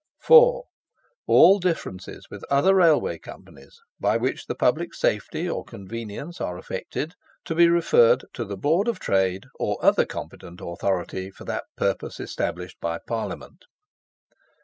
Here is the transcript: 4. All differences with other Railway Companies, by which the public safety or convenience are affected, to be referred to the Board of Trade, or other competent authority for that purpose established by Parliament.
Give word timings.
4. 0.23 0.63
All 1.27 1.59
differences 1.59 2.25
with 2.31 2.43
other 2.49 2.73
Railway 2.73 3.19
Companies, 3.19 3.79
by 3.99 4.17
which 4.17 4.47
the 4.47 4.55
public 4.55 4.95
safety 4.95 5.47
or 5.47 5.63
convenience 5.63 6.41
are 6.41 6.57
affected, 6.57 7.13
to 7.45 7.53
be 7.53 7.67
referred 7.69 8.25
to 8.33 8.43
the 8.43 8.57
Board 8.57 8.87
of 8.87 8.97
Trade, 8.97 9.45
or 9.59 9.77
other 9.79 10.05
competent 10.07 10.59
authority 10.59 11.29
for 11.29 11.43
that 11.45 11.65
purpose 11.77 12.19
established 12.19 12.77
by 12.81 12.97
Parliament. 13.05 13.65